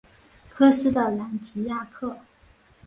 [0.49, 2.17] 科斯的朗提亚克。